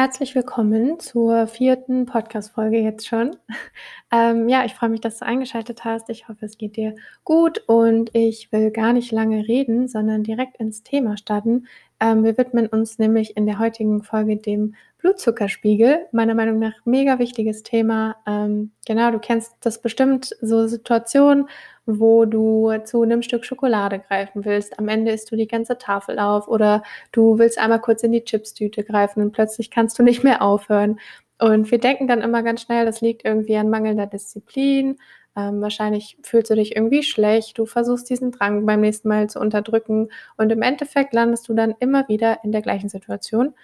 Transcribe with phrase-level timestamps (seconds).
[0.00, 3.36] Herzlich willkommen zur vierten Podcast-Folge jetzt schon.
[4.10, 6.08] Ähm, ja, ich freue mich, dass du eingeschaltet hast.
[6.08, 10.56] Ich hoffe, es geht dir gut und ich will gar nicht lange reden, sondern direkt
[10.56, 11.66] ins Thema starten.
[12.00, 16.06] Ähm, wir widmen uns nämlich in der heutigen Folge dem Blutzuckerspiegel.
[16.12, 18.16] Meiner Meinung nach mega wichtiges Thema.
[18.26, 21.48] Ähm, genau, du kennst das bestimmt, so Situationen,
[21.86, 24.78] wo du zu einem Stück Schokolade greifen willst.
[24.78, 28.24] Am Ende isst du die ganze Tafel auf oder du willst einmal kurz in die
[28.24, 30.98] Chipstüte greifen und plötzlich kannst du nicht mehr aufhören.
[31.38, 34.98] Und wir denken dann immer ganz schnell, das liegt irgendwie an mangelnder Disziplin.
[35.36, 37.58] Ähm, wahrscheinlich fühlst du dich irgendwie schlecht.
[37.58, 40.08] Du versuchst diesen Drang beim nächsten Mal zu unterdrücken.
[40.36, 43.54] Und im Endeffekt landest du dann immer wieder in der gleichen Situation.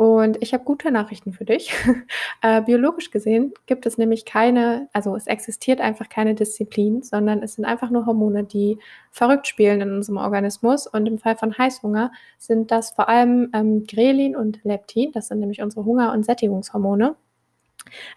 [0.00, 1.74] Und ich habe gute Nachrichten für dich.
[2.42, 7.56] äh, biologisch gesehen gibt es nämlich keine, also es existiert einfach keine Disziplin, sondern es
[7.56, 8.78] sind einfach nur Hormone, die
[9.10, 10.86] verrückt spielen in unserem Organismus.
[10.86, 15.40] Und im Fall von Heißhunger sind das vor allem ähm, Grelin und Leptin, das sind
[15.40, 17.14] nämlich unsere Hunger- und Sättigungshormone.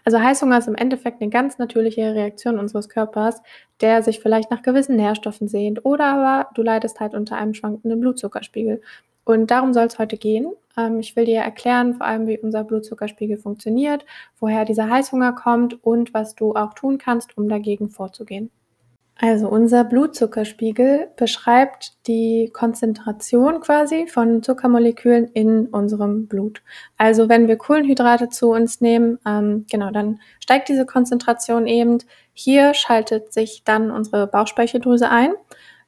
[0.06, 3.42] Also Heißhunger ist im Endeffekt eine ganz natürliche Reaktion unseres Körpers,
[3.82, 8.00] der sich vielleicht nach gewissen Nährstoffen sehnt oder aber du leidest halt unter einem schwankenden
[8.00, 8.80] Blutzuckerspiegel.
[9.24, 10.54] Und darum soll es heute gehen.
[10.76, 14.04] Ähm, ich will dir erklären, vor allem, wie unser Blutzuckerspiegel funktioniert,
[14.38, 18.50] woher dieser Heißhunger kommt und was du auch tun kannst, um dagegen vorzugehen.
[19.16, 26.62] Also unser Blutzuckerspiegel beschreibt die Konzentration quasi von Zuckermolekülen in unserem Blut.
[26.96, 31.98] Also wenn wir Kohlenhydrate zu uns nehmen, ähm, genau, dann steigt diese Konzentration eben.
[32.32, 35.32] Hier schaltet sich dann unsere Bauchspeicheldrüse ein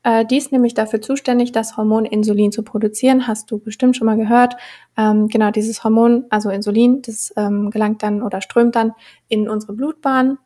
[0.07, 3.27] äh, die ist nämlich dafür zuständig, das Hormon Insulin zu produzieren.
[3.27, 4.57] Hast du bestimmt schon mal gehört.
[4.97, 8.93] Ähm, genau, dieses Hormon, also Insulin, das ähm, gelangt dann oder strömt dann
[9.27, 10.39] in unsere Blutbahn,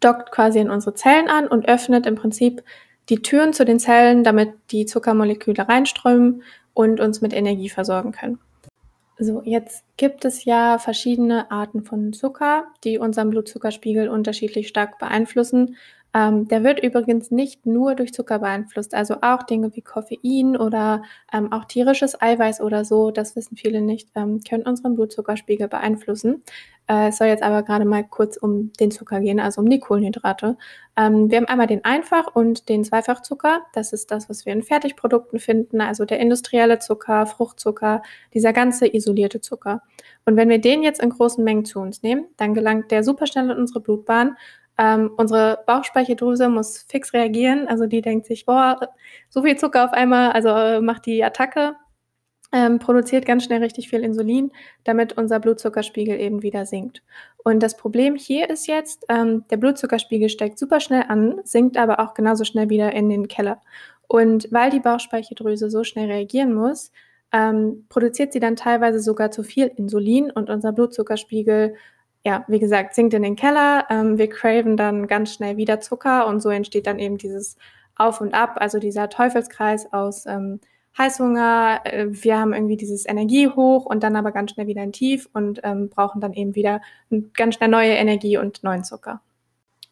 [0.00, 2.62] dockt quasi in unsere Zellen an und öffnet im Prinzip
[3.08, 6.42] die Türen zu den Zellen, damit die Zuckermoleküle reinströmen
[6.74, 8.38] und uns mit Energie versorgen können.
[9.18, 15.76] So, jetzt gibt es ja verschiedene Arten von Zucker, die unseren Blutzuckerspiegel unterschiedlich stark beeinflussen.
[16.14, 21.02] Ähm, der wird übrigens nicht nur durch Zucker beeinflusst, also auch Dinge wie Koffein oder
[21.32, 26.44] ähm, auch tierisches Eiweiß oder so, das wissen viele nicht, ähm, können unseren Blutzuckerspiegel beeinflussen.
[26.86, 29.80] Äh, es soll jetzt aber gerade mal kurz um den Zucker gehen, also um die
[29.80, 30.56] Kohlenhydrate.
[30.96, 33.62] Ähm, wir haben einmal den Einfach- und den Zweifachzucker.
[33.72, 38.02] Das ist das, was wir in Fertigprodukten finden, also der industrielle Zucker, Fruchtzucker,
[38.34, 39.82] dieser ganze isolierte Zucker.
[40.26, 43.26] Und wenn wir den jetzt in großen Mengen zu uns nehmen, dann gelangt der super
[43.26, 44.36] schnell in unsere Blutbahn
[44.78, 47.68] ähm, unsere Bauchspeicheldrüse muss fix reagieren.
[47.68, 48.88] Also die denkt sich, boah,
[49.28, 51.76] so viel Zucker auf einmal, also äh, macht die Attacke,
[52.52, 54.52] ähm, produziert ganz schnell richtig viel Insulin,
[54.84, 57.02] damit unser Blutzuckerspiegel eben wieder sinkt.
[57.42, 62.00] Und das Problem hier ist jetzt, ähm, der Blutzuckerspiegel steigt super schnell an, sinkt aber
[62.00, 63.60] auch genauso schnell wieder in den Keller.
[64.06, 66.92] Und weil die Bauchspeicheldrüse so schnell reagieren muss,
[67.32, 71.74] ähm, produziert sie dann teilweise sogar zu viel Insulin und unser Blutzuckerspiegel
[72.24, 73.86] ja, wie gesagt, sinkt in den Keller.
[73.90, 77.56] Ähm, wir craven dann ganz schnell wieder Zucker und so entsteht dann eben dieses
[77.96, 80.60] Auf und Ab, also dieser Teufelskreis aus ähm,
[80.96, 81.80] Heißhunger.
[81.84, 85.28] Äh, wir haben irgendwie dieses Energie hoch und dann aber ganz schnell wieder ein Tief
[85.34, 86.80] und ähm, brauchen dann eben wieder
[87.34, 89.20] ganz schnell neue Energie und neuen Zucker.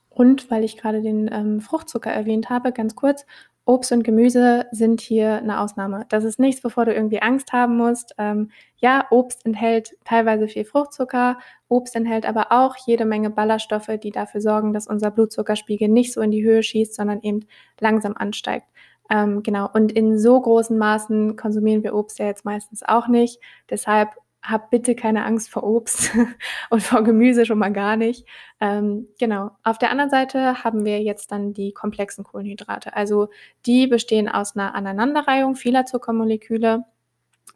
[0.09, 3.26] Und weil ich gerade den ähm, Fruchtzucker erwähnt habe, ganz kurz,
[3.65, 6.05] Obst und Gemüse sind hier eine Ausnahme.
[6.09, 8.12] Das ist nichts, bevor du irgendwie Angst haben musst.
[8.19, 11.39] Ähm, ja, Obst enthält teilweise viel Fruchtzucker.
[11.69, 16.21] Obst enthält aber auch jede Menge Ballaststoffe, die dafür sorgen, dass unser Blutzuckerspiegel nicht so
[16.21, 17.47] in die Höhe schießt, sondern eben
[17.78, 18.67] langsam ansteigt.
[19.11, 19.69] Ähm, genau.
[19.73, 23.41] Und in so großen Maßen konsumieren wir Obst ja jetzt meistens auch nicht.
[23.71, 24.11] Deshalb
[24.43, 26.11] hab bitte keine Angst vor Obst
[26.71, 28.27] und vor Gemüse schon mal gar nicht.
[28.61, 29.53] Ähm, genau.
[29.63, 32.95] Auf der anderen Seite haben wir jetzt dann die komplexen Kohlenhydrate.
[32.97, 33.29] Also
[33.67, 36.85] die bestehen aus einer Aneinanderreihung vieler Zuckermoleküle.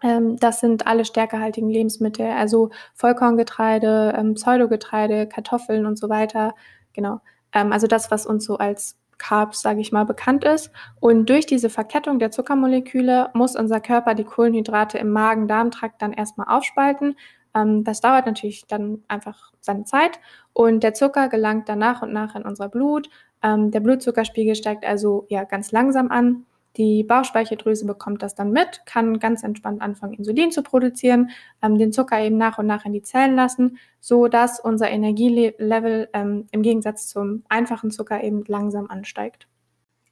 [0.03, 6.55] Ähm, das sind alle stärkehaltigen Lebensmittel, also Vollkorngetreide, ähm, Pseudogetreide, Kartoffeln und so weiter.
[6.93, 7.21] Genau.
[7.53, 10.71] Ähm, also das, was uns so als Carbs, sage ich mal, bekannt ist.
[11.01, 16.49] Und durch diese Verkettung der Zuckermoleküle muss unser Körper die Kohlenhydrate im Magen-Darm-Trakt dann erstmal
[16.49, 17.17] aufspalten.
[17.55, 20.21] Ähm, das dauert natürlich dann einfach seine Zeit
[20.53, 23.09] und der Zucker gelangt dann nach und nach in unser Blut.
[23.43, 26.47] Ähm, der Blutzuckerspiegel steigt also ja ganz langsam an.
[26.77, 31.31] Die Bauchspeicheldrüse bekommt das dann mit, kann ganz entspannt anfangen, Insulin zu produzieren,
[31.63, 36.09] ähm, den Zucker eben nach und nach in die Zellen lassen, so dass unser Energielevel
[36.13, 39.49] ähm, im Gegensatz zum einfachen Zucker eben langsam ansteigt.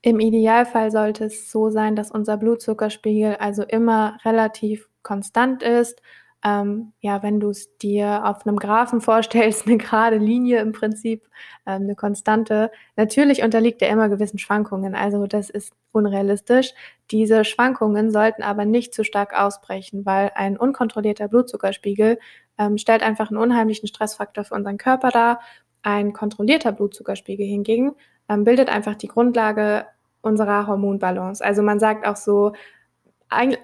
[0.00, 6.02] Im Idealfall sollte es so sein, dass unser Blutzuckerspiegel also immer relativ konstant ist
[6.44, 11.26] ähm, ja, wenn du es dir auf einem Graphen vorstellst, eine gerade Linie im Prinzip,
[11.66, 14.94] ähm, eine Konstante, natürlich unterliegt er immer gewissen Schwankungen.
[14.94, 16.74] Also das ist unrealistisch.
[17.10, 22.18] Diese Schwankungen sollten aber nicht zu stark ausbrechen, weil ein unkontrollierter Blutzuckerspiegel
[22.58, 25.40] ähm, stellt einfach einen unheimlichen Stressfaktor für unseren Körper dar.
[25.82, 27.92] Ein kontrollierter Blutzuckerspiegel hingegen
[28.28, 29.86] ähm, bildet einfach die Grundlage
[30.20, 31.44] unserer Hormonbalance.
[31.44, 32.52] Also man sagt auch so,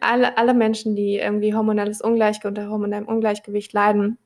[0.01, 4.19] alle, alle Menschen, die irgendwie hormonelles Ungleichgewicht unter hormonellem Ungleichgewicht leiden,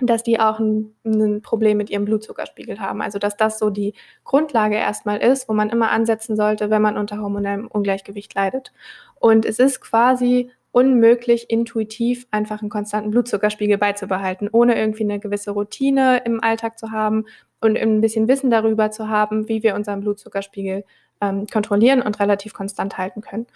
[0.00, 3.02] dass die auch ein, ein, Problem mit ihrem Blutzuckerspiegel haben.
[3.02, 3.94] Also dass das so die
[4.24, 8.72] Grundlage erstmal ist, wo man immer ansetzen sollte, wenn man unter hormonellem Ungleichgewicht leidet.
[9.16, 15.50] Und es ist quasi unmöglich, intuitiv einfach einen konstanten Blutzuckerspiegel beizubehalten, ohne irgendwie eine gewisse
[15.50, 17.26] Routine im Alltag zu haben
[17.60, 20.84] und ein bisschen Wissen darüber zu haben, wie wir unseren Blutzuckerspiegel
[21.20, 23.46] ähm, kontrollieren und relativ konstant halten können.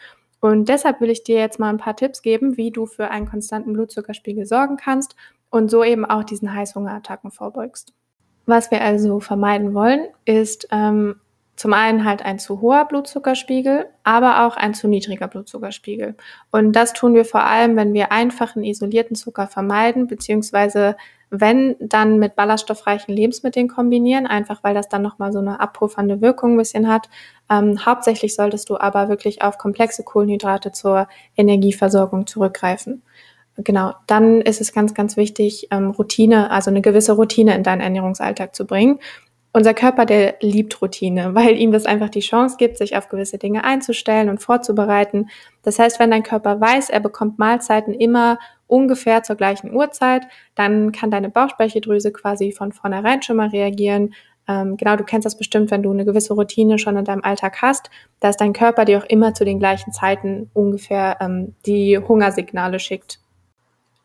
[0.44, 3.26] Und deshalb will ich dir jetzt mal ein paar Tipps geben, wie du für einen
[3.26, 5.16] konstanten Blutzuckerspiegel sorgen kannst
[5.48, 7.94] und so eben auch diesen Heißhungerattacken vorbeugst.
[8.44, 11.18] Was wir also vermeiden wollen, ist ähm,
[11.56, 16.16] zum einen halt ein zu hoher Blutzuckerspiegel, aber auch ein zu niedriger Blutzuckerspiegel.
[16.50, 20.96] Und das tun wir vor allem, wenn wir einfachen isolierten Zucker vermeiden, beziehungsweise
[21.30, 26.54] wenn dann mit ballaststoffreichen Lebensmitteln kombinieren, einfach weil das dann nochmal so eine abpuffernde Wirkung
[26.54, 27.08] ein bisschen hat.
[27.50, 33.02] Ähm, hauptsächlich solltest du aber wirklich auf komplexe Kohlenhydrate zur Energieversorgung zurückgreifen
[33.56, 37.80] genau, dann ist es ganz, ganz wichtig, ähm, Routine, also eine gewisse Routine in deinen
[37.80, 38.98] Ernährungsalltag zu bringen.
[39.56, 43.38] Unser Körper, der liebt Routine, weil ihm das einfach die Chance gibt, sich auf gewisse
[43.38, 45.28] Dinge einzustellen und vorzubereiten.
[45.62, 50.90] Das heißt, wenn dein Körper weiß, er bekommt Mahlzeiten immer ungefähr zur gleichen Uhrzeit, dann
[50.90, 54.14] kann deine Bauchspeicheldrüse quasi von vornherein schon mal reagieren.
[54.48, 57.62] Ähm, genau, du kennst das bestimmt, wenn du eine gewisse Routine schon in deinem Alltag
[57.62, 62.80] hast, dass dein Körper dir auch immer zu den gleichen Zeiten ungefähr ähm, die Hungersignale
[62.80, 63.20] schickt.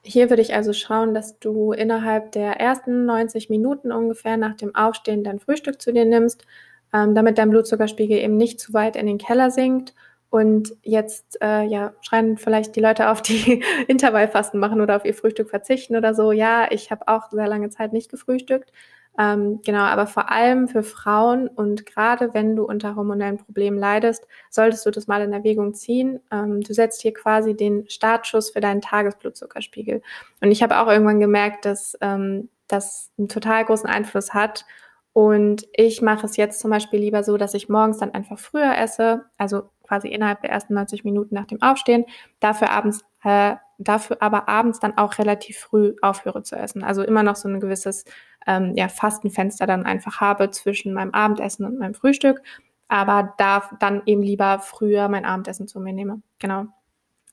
[0.09, 4.73] Hier würde ich also schauen, dass du innerhalb der ersten 90 Minuten ungefähr nach dem
[4.73, 6.47] Aufstehen dein Frühstück zu dir nimmst,
[6.91, 9.93] ähm, damit dein Blutzuckerspiegel eben nicht zu weit in den Keller sinkt.
[10.31, 15.13] Und jetzt äh, ja, schreien vielleicht die Leute auf, die Intervallfasten machen oder auf ihr
[15.13, 16.31] Frühstück verzichten oder so.
[16.31, 18.71] Ja, ich habe auch sehr lange Zeit nicht gefrühstückt.
[19.19, 24.25] Ähm, genau, aber vor allem für Frauen und gerade wenn du unter hormonellen Problemen leidest,
[24.49, 26.21] solltest du das mal in Erwägung ziehen.
[26.31, 30.01] Ähm, du setzt hier quasi den Startschuss für deinen Tagesblutzuckerspiegel.
[30.39, 34.65] Und ich habe auch irgendwann gemerkt, dass ähm, das einen total großen Einfluss hat.
[35.11, 38.77] Und ich mache es jetzt zum Beispiel lieber so, dass ich morgens dann einfach früher
[38.77, 42.05] esse, also quasi innerhalb der ersten 90 Minuten nach dem Aufstehen,
[42.39, 46.83] dafür abends äh, dafür aber abends dann auch relativ früh aufhöre zu essen.
[46.83, 48.05] Also immer noch so ein gewisses
[48.45, 52.41] ähm, ja, Fastenfenster dann einfach habe zwischen meinem Abendessen und meinem Frühstück,
[52.87, 56.21] aber da dann eben lieber früher mein Abendessen zu mir nehme.
[56.39, 56.65] Genau.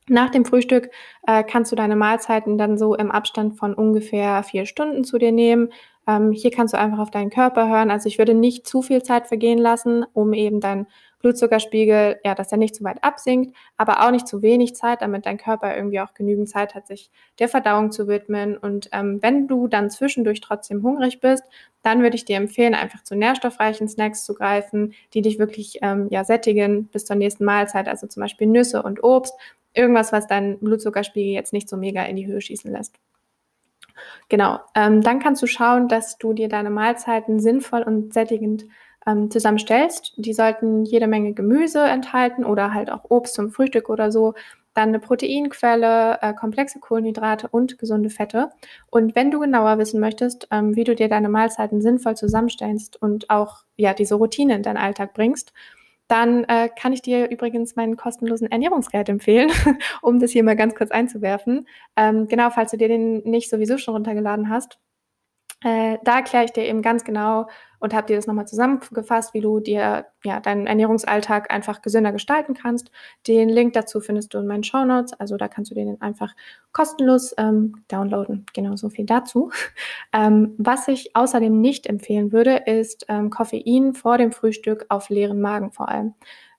[0.09, 0.91] Nach dem Frühstück
[1.27, 5.33] äh, kannst du deine Mahlzeiten dann so im Abstand von ungefähr vier Stunden zu dir
[5.33, 5.71] nehmen.
[6.07, 7.91] Ähm, hier kannst du einfach auf deinen Körper hören.
[7.91, 10.87] Also ich würde nicht zu viel Zeit vergehen lassen, um eben dein
[11.21, 15.27] Blutzuckerspiegel, ja, dass er nicht zu weit absinkt, aber auch nicht zu wenig Zeit, damit
[15.27, 18.57] dein Körper irgendwie auch genügend Zeit hat, sich der Verdauung zu widmen.
[18.57, 21.45] Und ähm, wenn du dann zwischendurch trotzdem hungrig bist,
[21.83, 26.09] dann würde ich dir empfehlen, einfach zu nährstoffreichen Snacks zu greifen, die dich wirklich ähm,
[26.11, 27.89] ja, sättigen bis zur nächsten Mahlzeit.
[27.89, 29.35] Also zum Beispiel Nüsse und Obst.
[29.73, 32.95] Irgendwas, was deinen Blutzuckerspiegel jetzt nicht so mega in die Höhe schießen lässt.
[34.29, 38.67] Genau, ähm, dann kannst du schauen, dass du dir deine Mahlzeiten sinnvoll und sättigend
[39.07, 40.15] ähm, zusammenstellst.
[40.17, 44.35] Die sollten jede Menge Gemüse enthalten oder halt auch Obst zum Frühstück oder so.
[44.75, 48.51] Dann eine Proteinquelle, äh, komplexe Kohlenhydrate und gesunde Fette.
[48.91, 53.31] Und wenn du genauer wissen möchtest, ähm, wie du dir deine Mahlzeiten sinnvoll zusammenstellst und
[53.31, 55.53] auch ja diese Routine in deinen Alltag bringst,
[56.09, 59.51] dann äh, kann ich dir übrigens meinen kostenlosen Ernährungsguide empfehlen,
[60.03, 61.67] um das hier mal ganz kurz einzuwerfen.
[61.97, 64.79] Ähm, genau, falls du dir den nicht sowieso schon runtergeladen hast.
[65.63, 67.47] Äh, da erkläre ich dir eben ganz genau,
[67.79, 72.55] und habe dir das nochmal zusammengefasst, wie du dir ja, deinen Ernährungsalltag einfach gesünder gestalten
[72.55, 72.91] kannst.
[73.27, 76.35] Den Link dazu findest du in meinen Show Notes, also da kannst du den einfach
[76.73, 78.47] kostenlos ähm, downloaden.
[78.55, 79.51] Genau so viel dazu.
[80.13, 85.41] Ähm, was ich außerdem nicht empfehlen würde, ist ähm, Koffein vor dem Frühstück auf leeren
[85.41, 86.15] Magen vor allem.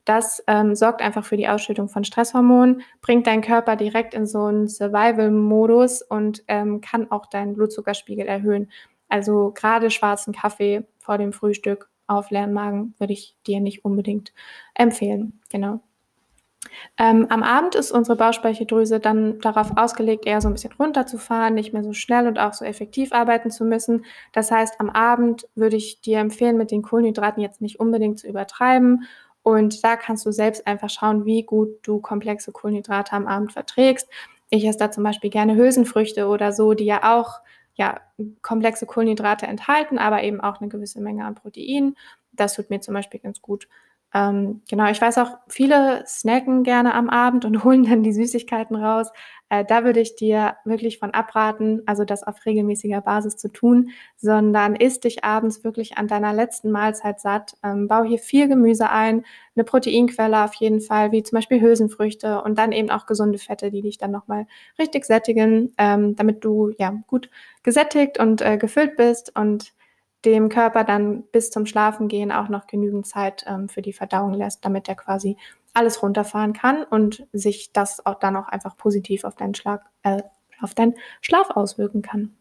[0.08, 4.46] Das ähm, sorgt einfach für die Ausschüttung von Stresshormonen, bringt deinen Körper direkt in so
[4.46, 8.72] einen Survival-Modus und ähm, kann auch deinen Blutzuckerspiegel erhöhen.
[9.10, 14.32] Also gerade schwarzen Kaffee vor dem Frühstück auf leeren Magen würde ich dir nicht unbedingt
[14.76, 15.42] empfehlen.
[15.50, 15.82] Genau.
[16.98, 21.74] Ähm, am Abend ist unsere Bauchspeicheldrüse dann darauf ausgelegt, eher so ein bisschen runterzufahren, nicht
[21.74, 24.06] mehr so schnell und auch so effektiv arbeiten zu müssen.
[24.32, 28.28] Das heißt, am Abend würde ich dir empfehlen, mit den Kohlenhydraten jetzt nicht unbedingt zu
[28.28, 29.06] übertreiben.
[29.48, 34.10] Und da kannst du selbst einfach schauen, wie gut du komplexe Kohlenhydrate am Abend verträgst.
[34.50, 37.40] Ich esse da zum Beispiel gerne Hülsenfrüchte oder so, die ja auch
[37.76, 38.02] ja,
[38.42, 41.96] komplexe Kohlenhydrate enthalten, aber eben auch eine gewisse Menge an Protein.
[42.34, 43.70] Das tut mir zum Beispiel ganz gut.
[44.14, 48.76] Ähm, genau, ich weiß auch, viele snacken gerne am Abend und holen dann die Süßigkeiten
[48.76, 49.14] raus.
[49.50, 53.92] Äh, da würde ich dir wirklich von abraten, also das auf regelmäßiger Basis zu tun,
[54.18, 57.54] sondern isst dich abends wirklich an deiner letzten Mahlzeit satt.
[57.64, 59.24] Ähm, bau hier viel Gemüse ein,
[59.56, 63.72] eine Proteinquelle auf jeden Fall, wie zum Beispiel Hülsenfrüchte und dann eben auch gesunde Fette,
[63.72, 67.30] die dich dann nochmal richtig sättigen, ähm, damit du ja gut
[67.64, 69.74] gesättigt und äh, gefüllt bist und
[70.26, 74.66] dem Körper dann bis zum Schlafengehen auch noch genügend Zeit ähm, für die Verdauung lässt,
[74.66, 75.38] damit er quasi
[75.78, 80.24] alles runterfahren kann und sich das auch dann auch einfach positiv auf deinen, Schlag, äh,
[80.62, 82.36] auf deinen Schlaf auswirken kann.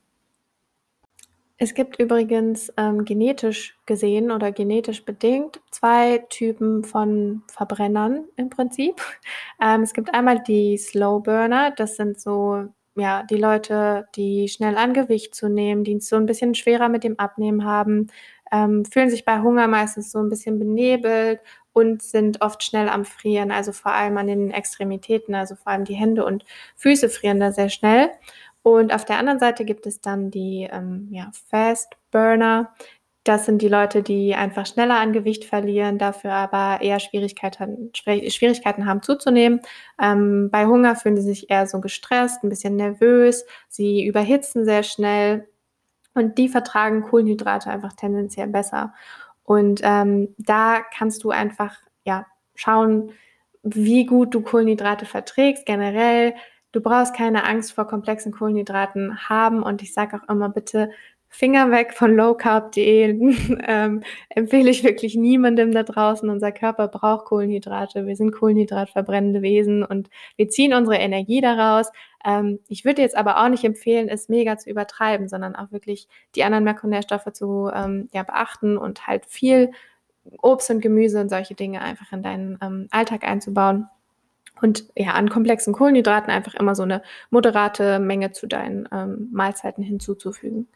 [1.58, 9.00] Es gibt übrigens ähm, genetisch gesehen oder genetisch bedingt zwei Typen von Verbrennern im Prinzip.
[9.58, 14.76] Ähm, es gibt einmal die Slow Burner, das sind so ja, die Leute, die schnell
[14.76, 18.08] an Gewicht zunehmen, die es so ein bisschen schwerer mit dem Abnehmen haben,
[18.52, 21.40] ähm, fühlen sich bei Hunger meistens so ein bisschen benebelt
[21.76, 25.84] und sind oft schnell am Frieren, also vor allem an den Extremitäten, also vor allem
[25.84, 26.42] die Hände und
[26.74, 28.08] Füße frieren da sehr schnell.
[28.62, 32.74] Und auf der anderen Seite gibt es dann die ähm, ja, Fast Burner.
[33.24, 38.86] Das sind die Leute, die einfach schneller an Gewicht verlieren, dafür aber eher Schwierigkeiten, Schwierigkeiten
[38.86, 39.60] haben zuzunehmen.
[40.00, 44.82] Ähm, bei Hunger fühlen sie sich eher so gestresst, ein bisschen nervös, sie überhitzen sehr
[44.82, 45.46] schnell
[46.14, 48.94] und die vertragen Kohlenhydrate einfach tendenziell besser.
[49.46, 53.12] Und ähm, da kannst du einfach ja schauen,
[53.62, 56.34] wie gut du Kohlenhydrate verträgst generell.
[56.72, 60.90] Du brauchst keine Angst vor komplexen Kohlenhydraten haben und ich sage auch immer bitte
[61.28, 63.60] Finger weg von Low Carb Diäten.
[63.66, 66.28] ähm, empfehle ich wirklich niemandem da draußen.
[66.28, 68.06] Unser Körper braucht Kohlenhydrate.
[68.06, 71.90] Wir sind Kohlenhydratverbrennende Wesen und wir ziehen unsere Energie daraus.
[72.24, 76.08] Ähm, ich würde jetzt aber auch nicht empfehlen, es mega zu übertreiben, sondern auch wirklich
[76.34, 79.72] die anderen Makronährstoffe zu ähm, ja, beachten und halt viel
[80.42, 83.88] Obst und Gemüse und solche Dinge einfach in deinen ähm, Alltag einzubauen.
[84.62, 89.84] Und ja, an komplexen Kohlenhydraten einfach immer so eine moderate Menge zu deinen ähm, Mahlzeiten
[89.84, 90.68] hinzuzufügen.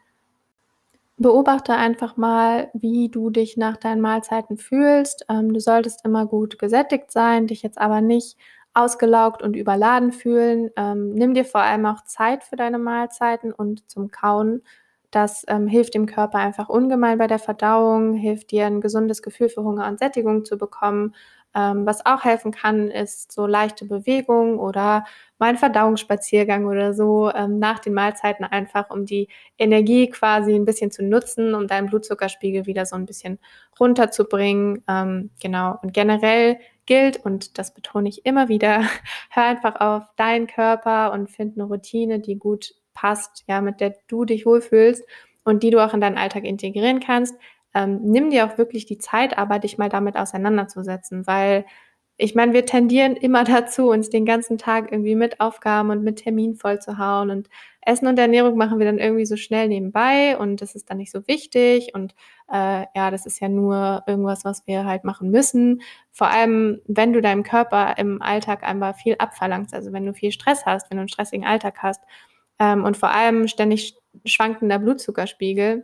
[1.21, 5.25] Beobachte einfach mal, wie du dich nach deinen Mahlzeiten fühlst.
[5.29, 8.37] Ähm, du solltest immer gut gesättigt sein, dich jetzt aber nicht
[8.73, 10.71] ausgelaugt und überladen fühlen.
[10.77, 14.63] Ähm, nimm dir vor allem auch Zeit für deine Mahlzeiten und zum Kauen.
[15.11, 19.49] Das ähm, hilft dem Körper einfach ungemein bei der Verdauung, hilft dir ein gesundes Gefühl
[19.49, 21.13] für Hunger und Sättigung zu bekommen
[21.53, 25.05] ähm, was auch helfen kann, ist so leichte Bewegung oder
[25.37, 29.27] mal ein Verdauungsspaziergang oder so ähm, nach den Mahlzeiten einfach, um die
[29.57, 33.39] Energie quasi ein bisschen zu nutzen, um deinen Blutzuckerspiegel wieder so ein bisschen
[33.79, 34.83] runterzubringen.
[34.87, 35.77] Ähm, genau.
[35.81, 38.83] Und generell gilt, und das betone ich immer wieder,
[39.29, 43.95] hör einfach auf deinen Körper und find eine Routine, die gut passt, ja, mit der
[44.07, 45.03] du dich wohlfühlst
[45.43, 47.35] und die du auch in deinen Alltag integrieren kannst
[47.73, 51.65] ähm, nimm dir auch wirklich die Zeit, aber dich mal damit auseinanderzusetzen, weil
[52.17, 56.17] ich meine, wir tendieren immer dazu, uns den ganzen Tag irgendwie mit Aufgaben und mit
[56.17, 57.49] Terminen vollzuhauen und
[57.83, 61.11] Essen und Ernährung machen wir dann irgendwie so schnell nebenbei und das ist dann nicht
[61.11, 62.13] so wichtig und
[62.51, 65.81] äh, ja, das ist ja nur irgendwas, was wir halt machen müssen.
[66.11, 70.31] Vor allem, wenn du deinem Körper im Alltag einmal viel abverlangst, also wenn du viel
[70.31, 72.03] Stress hast, wenn du einen stressigen Alltag hast
[72.61, 75.83] ähm, und vor allem ständig schwankender Blutzuckerspiegel,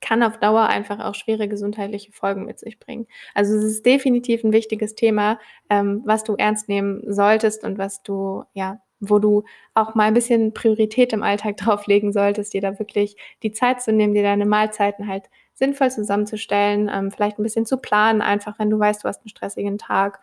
[0.00, 3.06] kann auf Dauer einfach auch schwere gesundheitliche Folgen mit sich bringen.
[3.32, 5.38] Also es ist definitiv ein wichtiges Thema,
[5.70, 10.14] ähm, was du ernst nehmen solltest und was du, ja, wo du auch mal ein
[10.14, 14.46] bisschen Priorität im Alltag drauflegen solltest, dir da wirklich die Zeit zu nehmen, dir deine
[14.46, 19.08] Mahlzeiten halt sinnvoll zusammenzustellen, ähm, vielleicht ein bisschen zu planen, einfach wenn du weißt, du
[19.08, 20.20] hast einen stressigen Tag.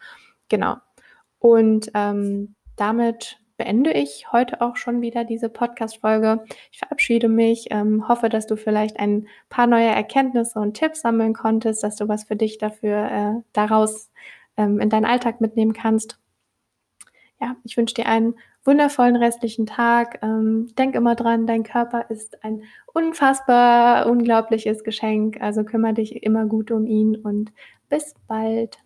[0.49, 0.75] Genau.
[1.39, 6.43] Und ähm, damit beende ich heute auch schon wieder diese Podcast-Folge.
[6.71, 11.35] Ich verabschiede mich, ähm, hoffe, dass du vielleicht ein paar neue Erkenntnisse und Tipps sammeln
[11.35, 14.09] konntest, dass du was für dich dafür äh, daraus
[14.57, 16.17] ähm, in deinen Alltag mitnehmen kannst.
[17.39, 20.17] Ja, ich wünsche dir einen wundervollen restlichen Tag.
[20.23, 25.39] Ähm, denk immer dran, dein Körper ist ein unfassbar unglaubliches Geschenk.
[25.39, 27.53] Also kümmere dich immer gut um ihn und
[27.89, 28.79] bis bald.